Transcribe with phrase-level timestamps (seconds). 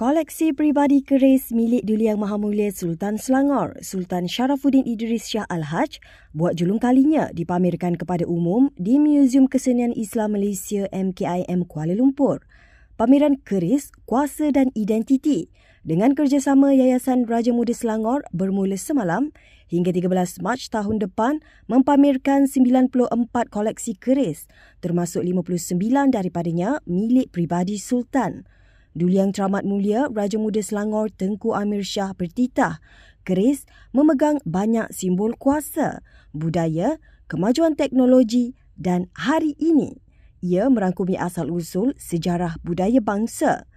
[0.00, 6.00] Koleksi peribadi keris milik Duli Yang Maha Mulia Sultan Selangor, Sultan Sharafuddin Idris Shah Al-Haj,
[6.32, 12.40] buat julung kalinya dipamerkan kepada umum di Museum Kesenian Islam Malaysia MKIM Kuala Lumpur.
[12.96, 15.52] Pameran keris, kuasa dan identiti
[15.84, 19.36] dengan kerjasama Yayasan Raja Muda Selangor bermula semalam
[19.68, 23.04] hingga 13 Mac tahun depan mempamerkan 94
[23.52, 24.48] koleksi keris
[24.80, 25.76] termasuk 59
[26.08, 28.48] daripadanya milik pribadi Sultan.
[28.90, 32.82] Duli Yang Teramat Mulia Raja Muda Selangor Tengku Amir Shah bertitah.
[33.22, 33.62] Keris
[33.94, 36.02] memegang banyak simbol kuasa,
[36.34, 36.98] budaya,
[37.30, 40.02] kemajuan teknologi dan hari ini.
[40.42, 43.68] Ia merangkumi asal-usul sejarah budaya bangsa.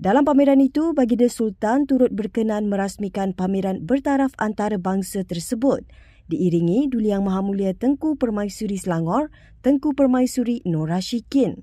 [0.00, 5.84] Dalam pameran itu, Baginda Sultan turut berkenan merasmikan pameran bertaraf antara bangsa tersebut.
[6.32, 9.28] Diiringi Duli Yang Maha Mulia Tengku Permaisuri Selangor,
[9.60, 11.60] Tengku Permaisuri Norashikin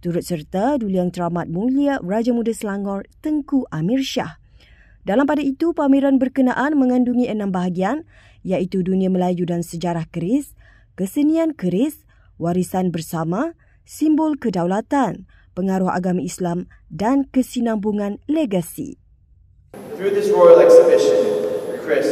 [0.00, 4.40] turut serta Duli Yang Teramat Mulia Raja Muda Selangor Tengku Amir Shah.
[5.04, 8.04] Dalam pada itu, pameran berkenaan mengandungi enam bahagian
[8.44, 10.56] iaitu dunia Melayu dan sejarah keris,
[10.96, 12.04] kesenian keris,
[12.40, 13.52] warisan bersama,
[13.84, 18.96] simbol kedaulatan, pengaruh agama Islam dan kesinambungan legasi.
[20.00, 21.20] Through this royal exhibition,
[21.84, 22.08] Chris,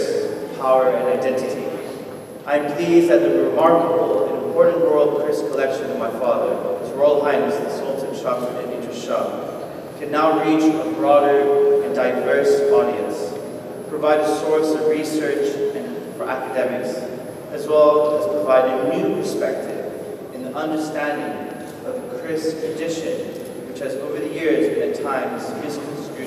[0.60, 1.64] Power and Identity,
[2.44, 4.27] I am pleased that the remarkable
[4.58, 9.62] important royal Chris collection of my father, His Royal Highness the Sultan Shahruddin Idris Shah,
[10.00, 13.38] can now reach a broader and diverse audience,
[13.88, 16.98] provide a source of research and for academics,
[17.52, 23.28] as well as provide a new perspective in the understanding of the Chris tradition,
[23.68, 26.17] which has over the years been at times misconstrued.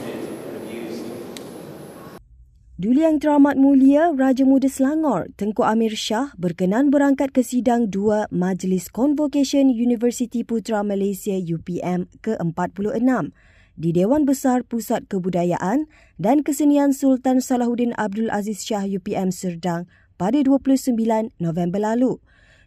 [2.81, 8.25] Duli Yang Teramat Mulia Raja Muda Selangor Tengku Amir Shah berkenan berangkat ke sidang dua
[8.33, 13.37] Majlis Convocation Universiti Putra Malaysia UPM ke-46
[13.77, 15.85] di Dewan Besar Pusat Kebudayaan
[16.17, 19.85] dan Kesenian Sultan Salahuddin Abdul Aziz Shah UPM Serdang
[20.17, 20.97] pada 29
[21.37, 22.17] November lalu.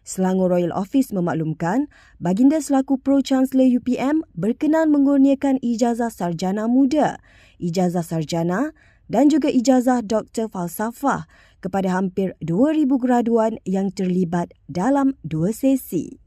[0.07, 1.91] Selangor Royal Office memaklumkan
[2.23, 7.19] baginda selaku Pro Chancellor UPM berkenan mengurniakan ijazah sarjana muda,
[7.59, 8.71] ijazah sarjana
[9.11, 11.29] dan juga ijazah Doktor Falsafah
[11.61, 16.21] kepada hampir 2,000 graduan yang terlibat dalam dua sesi.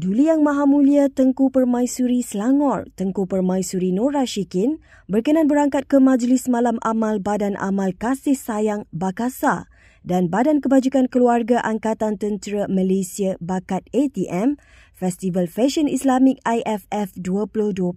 [0.00, 4.80] Duli Yang Maha Mulia Tengku Permaisuri Selangor, Tengku Permaisuri Nur Rashikin
[5.12, 9.68] berkenan berangkat ke Majlis Malam Amal Badan Amal Kasih Sayang Bakasa
[10.00, 14.56] dan Badan Kebajikan Keluarga Angkatan Tentera Malaysia Bakat ATM
[14.96, 17.92] Festival Fashion Islamik IFF 2022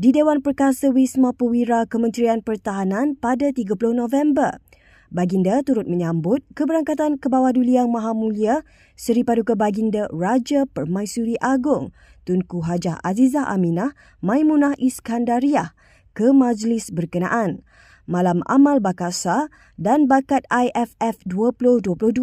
[0.00, 4.60] di Dewan Perkasa Wisma Pewira Kementerian Pertahanan pada 30 November.
[5.14, 8.66] Baginda turut menyambut keberangkatan ke bawah Yang Maha Mulia
[8.98, 11.94] Seri Paduka Baginda Raja Permaisuri Agong
[12.26, 13.94] Tunku Hajah Azizah Aminah
[14.24, 15.76] Maimunah Iskandariah
[16.14, 17.66] ke majlis berkenaan.
[18.04, 19.48] Malam Amal Bakasa
[19.80, 22.20] dan Bakat IFF 2022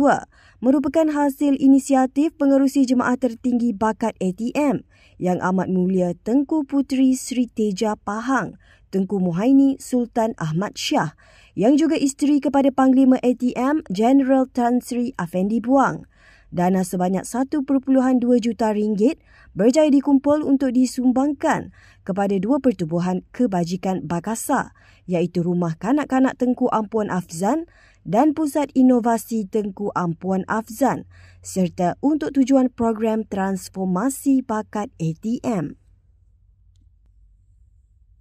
[0.61, 4.85] merupakan hasil inisiatif pengerusi jemaah tertinggi Bakat ATM
[5.17, 8.61] yang amat mulia Tengku Puteri Sri Teja Pahang,
[8.93, 11.17] Tengku Muhaini Sultan Ahmad Shah
[11.57, 16.05] yang juga isteri kepada Panglima ATM General Tan Sri Afendi Buang.
[16.51, 17.63] Dana sebanyak 1.2
[18.43, 19.23] juta ringgit
[19.55, 21.71] berjaya dikumpul untuk disumbangkan
[22.03, 24.75] kepada dua pertubuhan kebajikan Bakasa
[25.07, 27.71] iaitu Rumah Kanak-Kanak Tengku Ampuan Afzan
[28.03, 31.07] dan Pusat Inovasi Tengku Ampuan Afzan
[31.39, 35.80] serta untuk tujuan program transformasi bakat ATM.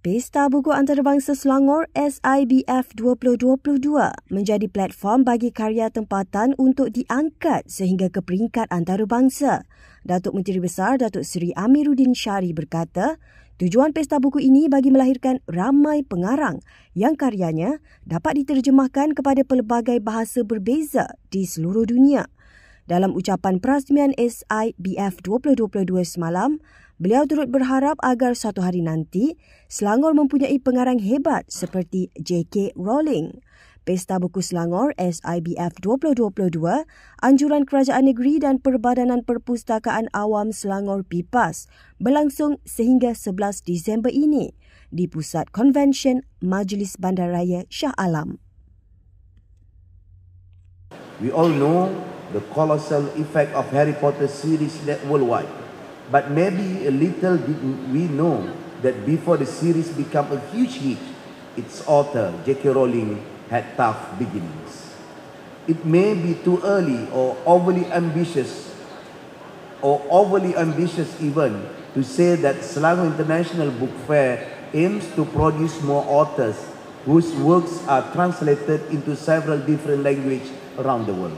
[0.01, 3.85] Pesta Buku Antarabangsa Selangor SIBF 2022
[4.33, 9.61] menjadi platform bagi karya tempatan untuk diangkat sehingga ke peringkat antarabangsa.
[10.01, 13.21] Datuk Menteri Besar Datuk Seri Amiruddin Syari berkata,
[13.61, 16.65] tujuan pesta buku ini bagi melahirkan ramai pengarang
[16.97, 22.25] yang karyanya dapat diterjemahkan kepada pelbagai bahasa berbeza di seluruh dunia.
[22.89, 26.57] Dalam ucapan perasmian SIBF 2022 semalam,
[27.01, 29.33] Beliau turut berharap agar suatu hari nanti
[29.65, 32.77] Selangor mempunyai pengarang hebat seperti J.K.
[32.77, 33.41] Rowling.
[33.81, 36.61] Pesta Buku Selangor SIBF 2022,
[37.25, 41.65] Anjuran Kerajaan Negeri dan Perbadanan Perpustakaan Awam Selangor PIPAS
[41.97, 44.53] berlangsung sehingga 11 Disember ini
[44.93, 48.37] di Pusat Konvensyen Majlis Bandaraya Shah Alam.
[51.17, 51.89] We all know
[52.29, 54.77] the colossal effect of Harry Potter series
[55.09, 55.70] worldwide.
[56.09, 58.49] But maybe a little did we know
[58.81, 60.97] that before the series became a huge hit,
[61.55, 62.69] its author, J.K.
[62.69, 64.95] Rowling, had tough beginnings.
[65.67, 68.73] It may be too early or overly ambitious,
[69.81, 76.03] or overly ambitious even, to say that Selangor International Book Fair aims to produce more
[76.07, 76.55] authors
[77.05, 81.37] whose works are translated into several different languages around the world.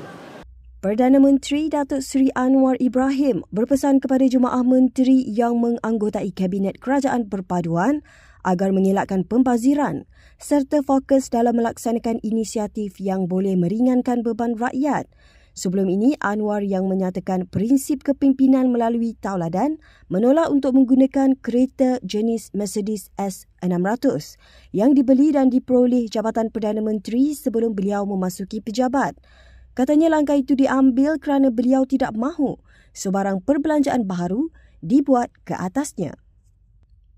[0.84, 8.04] Perdana Menteri Datuk Seri Anwar Ibrahim berpesan kepada jemaah menteri yang menganggotai Kabinet Kerajaan Perpaduan
[8.44, 10.04] agar mengelakkan pembaziran
[10.44, 15.08] serta fokus dalam melaksanakan inisiatif yang boleh meringankan beban rakyat.
[15.56, 19.80] Sebelum ini, Anwar yang menyatakan prinsip kepimpinan melalui tauladan
[20.12, 24.36] menolak untuk menggunakan kereta jenis Mercedes S600
[24.76, 29.16] yang dibeli dan diperoleh Jabatan Perdana Menteri sebelum beliau memasuki pejabat.
[29.74, 32.62] Katanya langkah itu diambil kerana beliau tidak mahu
[32.94, 34.54] sebarang perbelanjaan baharu
[34.86, 36.14] dibuat ke atasnya.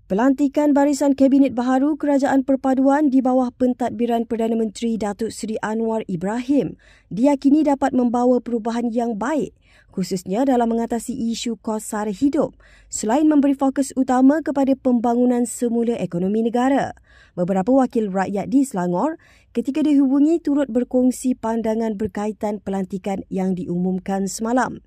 [0.06, 6.78] Pelantikan barisan Kabinet Baharu Kerajaan Perpaduan di bawah pentadbiran Perdana Menteri Datuk Seri Anwar Ibrahim
[7.10, 9.50] diyakini dapat membawa perubahan yang baik
[9.90, 12.54] khususnya dalam mengatasi isu kos sara hidup
[12.86, 16.94] selain memberi fokus utama kepada pembangunan semula ekonomi negara.
[17.34, 19.18] Beberapa wakil rakyat di Selangor
[19.58, 24.85] ketika dihubungi turut berkongsi pandangan berkaitan pelantikan yang diumumkan semalam.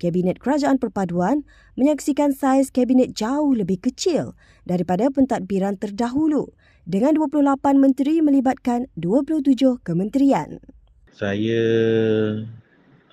[0.00, 1.44] Kabinet Kerajaan Perpaduan
[1.76, 4.32] menyaksikan saiz kabinet jauh lebih kecil
[4.64, 6.56] daripada pentadbiran terdahulu
[6.88, 10.64] dengan 28 menteri melibatkan 27 kementerian.
[11.12, 11.62] Saya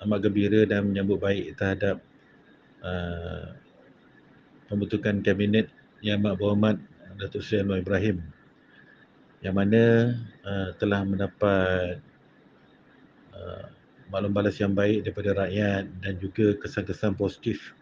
[0.02, 2.00] amat gembira dan menyambut baik terhadap
[2.80, 3.52] uh,
[4.72, 5.68] pembentukan kabinet
[6.00, 6.76] Yang Amat Berhormat
[7.20, 8.22] Datuk Seri Anwar Ibrahim
[9.38, 12.02] yang mana uh, telah mendapat
[13.34, 13.64] uh,
[14.08, 17.76] maklum balas yang baik daripada rakyat dan juga kesan-kesan positif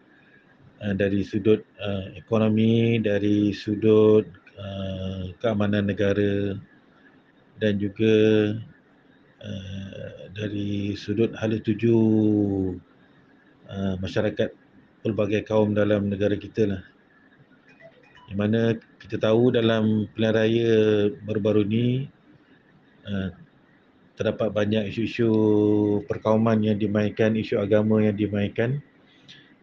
[0.83, 4.27] uh, dari sudut uh, ekonomi, dari sudut
[4.59, 6.55] uh, keamanan negara
[7.57, 8.15] dan juga
[9.41, 11.97] uh, dari sudut hala tuju
[13.71, 14.51] uh, masyarakat
[15.01, 16.83] pelbagai kaum dalam negara kita lah.
[18.27, 20.75] Di mana kita tahu dalam pilihan raya
[21.23, 21.87] baru-baru ini
[23.07, 23.31] uh,
[24.17, 25.29] terdapat banyak isu-isu
[26.09, 28.81] perkauman yang dimainkan, isu agama yang dimainkan.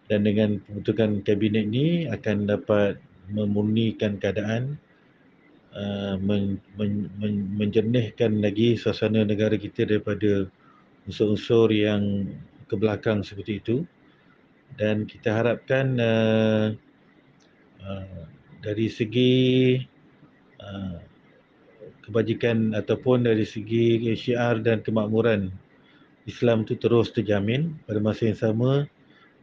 [0.06, 3.02] Dan dengan pembentukan kabinet ini akan dapat
[3.34, 4.78] memurnikan keadaan
[5.74, 10.46] uh, men, men, men, menjernihkan lagi suasana negara kita daripada
[11.08, 12.30] unsur-unsur yang
[12.70, 13.76] ke belakang seperti itu.
[14.78, 16.66] Dan kita harapkan uh,
[17.82, 18.22] uh,
[18.62, 19.34] dari segi
[20.62, 21.13] uh,
[22.04, 25.48] kebajikan ataupun dari segi syiar dan kemakmuran
[26.24, 28.70] Islam itu terus terjamin pada masa yang sama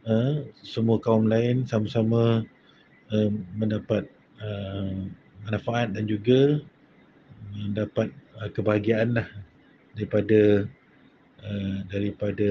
[0.06, 2.42] uh, semua kaum lain sama-sama
[3.10, 4.06] uh, mendapat
[4.42, 5.06] uh,
[5.46, 6.62] manfaat dan juga
[7.54, 9.28] mendapat uh, kebahagiaan lah
[9.94, 10.66] daripada
[11.42, 12.48] uh, daripada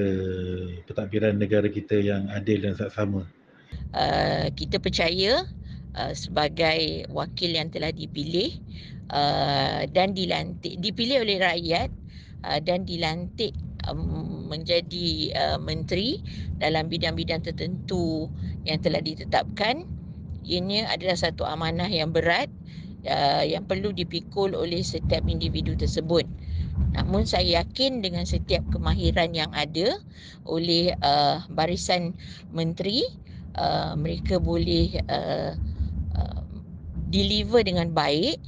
[0.88, 3.24] pentadbiran negara kita yang adil dan saksama.
[3.92, 5.48] Uh, kita percaya
[5.96, 8.56] uh, sebagai wakil yang telah dipilih
[9.12, 11.88] uh, dan dilantik dipilih oleh rakyat
[12.44, 13.52] uh, dan dilantik
[13.88, 16.20] um, menjadi uh, menteri
[16.60, 18.28] dalam bidang-bidang tertentu
[18.68, 19.88] yang telah ditetapkan.
[20.42, 22.50] Ini adalah satu amanah yang berat
[23.06, 26.26] uh, yang perlu dipikul oleh setiap individu tersebut.
[26.92, 30.02] Namun saya yakin dengan setiap kemahiran yang ada
[30.44, 32.12] oleh uh, barisan
[32.50, 33.06] menteri
[33.56, 35.54] uh, mereka boleh uh,
[37.12, 38.40] deliver dengan baik,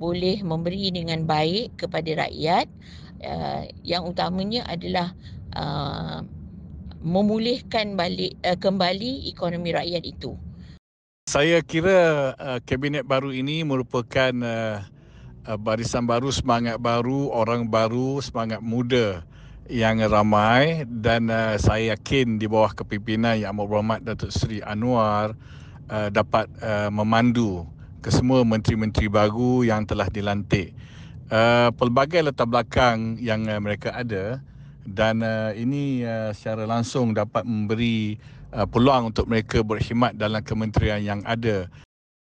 [0.00, 2.66] boleh memberi dengan baik kepada rakyat.
[3.16, 5.16] Uh, yang utamanya adalah
[5.56, 6.20] uh,
[7.00, 10.36] memulihkan balik uh, kembali ekonomi rakyat itu.
[11.28, 14.84] Saya kira uh, kabinet baru ini merupakan uh,
[15.48, 19.24] uh, barisan baru, semangat baru, orang baru, semangat muda
[19.66, 25.34] yang ramai dan uh, saya yakin di bawah kepimpinan Yang Amat Berhormat Datuk Seri Anwar
[25.90, 27.66] uh, dapat uh, memandu
[28.06, 30.70] ke semua menteri-menteri baru yang telah dilantik.
[31.26, 34.38] Uh, pelbagai latar belakang yang uh, mereka ada
[34.86, 38.14] dan uh, ini uh, secara langsung dapat memberi
[38.54, 41.66] uh, peluang untuk mereka berkhidmat dalam kementerian yang ada.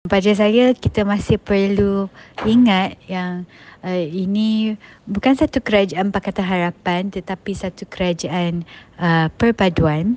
[0.09, 2.09] Pada saya kita masih perlu
[2.49, 3.45] ingat yang
[3.85, 8.65] uh, ini bukan satu kerajaan Pakatan Harapan tetapi satu kerajaan
[8.97, 10.17] uh, perpaduan.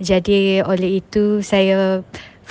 [0.00, 2.00] Jadi oleh itu saya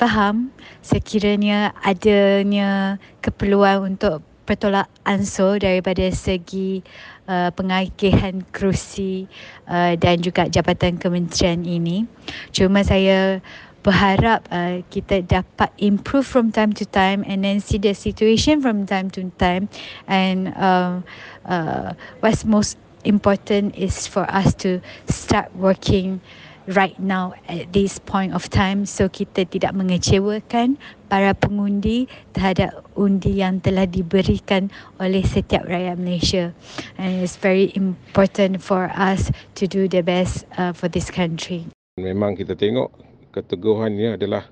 [0.01, 0.49] faham
[0.81, 6.81] sekiranya adanya keperluan untuk pertolak ansur daripada segi
[7.29, 9.29] uh, pengagihan kerusi
[9.69, 12.09] uh, dan juga jabatan kementerian ini.
[12.49, 13.45] Cuma saya
[13.85, 18.89] berharap uh, kita dapat improve from time to time and then see the situation from
[18.89, 19.69] time to time
[20.09, 21.05] and um,
[21.45, 24.77] uh, what's most important is for us to
[25.09, 26.21] start working
[26.69, 28.85] right now at this point of time.
[28.85, 30.77] So kita tidak mengecewakan
[31.09, 34.69] para pengundi terhadap undi yang telah diberikan
[35.01, 36.53] oleh setiap rakyat Malaysia.
[37.01, 41.67] And it's very important for us to do the best uh, for this country.
[41.99, 42.93] Memang kita tengok
[43.35, 44.47] keteguhannya adalah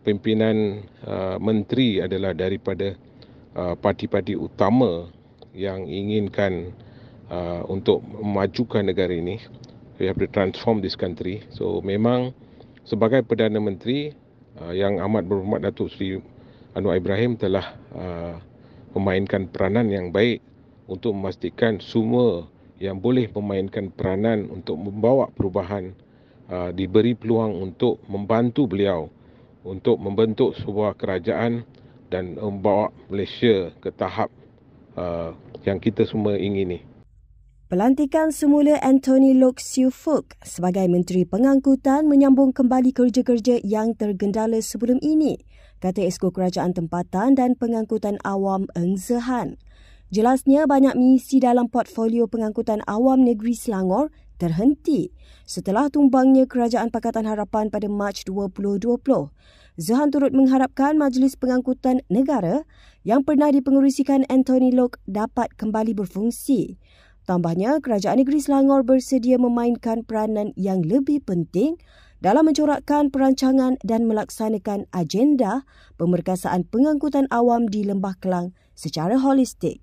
[0.00, 2.96] pimpinan uh, menteri adalah daripada
[3.56, 5.12] uh, parti-parti utama
[5.52, 6.72] yang inginkan
[7.28, 9.42] uh, untuk memajukan negara ini
[10.00, 11.44] we have to transform this country.
[11.52, 12.32] So memang
[12.88, 14.16] sebagai Perdana Menteri
[14.56, 16.16] uh, yang amat berhormat Datuk Seri
[16.72, 18.40] Anwar Ibrahim telah uh,
[18.96, 20.40] memainkan peranan yang baik
[20.88, 22.48] untuk memastikan semua
[22.80, 25.92] yang boleh memainkan peranan untuk membawa perubahan
[26.48, 29.12] uh, diberi peluang untuk membantu beliau
[29.60, 31.68] untuk membentuk sebuah kerajaan
[32.08, 34.32] dan membawa Malaysia ke tahap
[34.96, 35.36] uh,
[35.68, 36.80] yang kita semua ingini.
[37.70, 44.98] Pelantikan semula Anthony Lok Siu Fook sebagai Menteri Pengangkutan menyambung kembali kerja-kerja yang tergendala sebelum
[44.98, 45.38] ini,
[45.78, 49.54] kata Esko Kerajaan Tempatan dan Pengangkutan Awam Eng Zehan.
[50.10, 54.10] Jelasnya banyak misi dalam portfolio pengangkutan awam negeri Selangor
[54.42, 55.14] terhenti
[55.46, 58.98] setelah tumbangnya Kerajaan Pakatan Harapan pada Mac 2020.
[59.78, 62.66] Zehan turut mengharapkan Majlis Pengangkutan Negara
[63.06, 66.82] yang pernah dipengerusikan Anthony Lok dapat kembali berfungsi.
[67.30, 71.78] Tambahnya, Kerajaan Negeri Selangor bersedia memainkan peranan yang lebih penting
[72.18, 75.62] dalam mencorakkan perancangan dan melaksanakan agenda
[75.94, 79.78] pemerkasaan pengangkutan awam di Lembah Kelang secara holistik.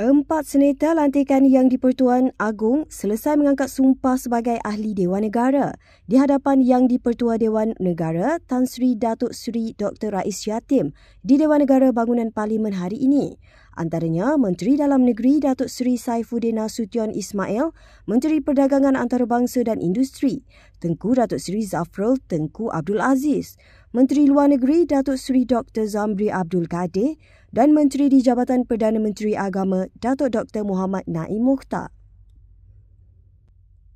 [0.00, 5.76] Empat senator lantikan yang di-Pertuan Agong selesai mengangkat sumpah sebagai ahli Dewan Negara
[6.08, 10.16] di hadapan Yang di-Pertua Dewan Negara Tan Sri Datuk Sri Dr.
[10.16, 13.36] Rais Yatim di Dewan Negara Bangunan Parlimen hari ini.
[13.78, 17.70] Antaranya Menteri Dalam Negeri Datuk Seri Saifuddin Nasution Ismail,
[18.10, 20.42] Menteri Perdagangan Antarabangsa dan Industri,
[20.82, 23.54] Tengku Datuk Seri Zafrul Tengku Abdul Aziz,
[23.94, 25.86] Menteri Luar Negeri Datuk Seri Dr.
[25.86, 27.14] Zamri Abdul Kadir
[27.54, 30.66] dan Menteri di Jabatan Perdana Menteri Agama Datuk Dr.
[30.66, 31.94] Muhammad Naim Mukhtar.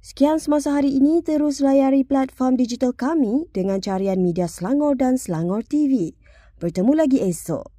[0.04, 5.66] Sekian semasa hari ini, terus layari platform digital kami dengan carian media Selangor dan Selangor
[5.66, 6.14] TV.
[6.62, 7.73] Bertemu lagi esok.